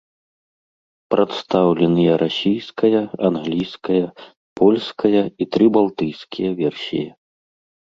Прадстаўленыя 1.13 2.13
расійская, 2.23 2.99
англійская, 3.29 4.01
польская 4.63 5.23
і 5.25 5.43
тры 5.55 5.65
балтыйскія 5.79 6.49
версіі. 6.65 7.07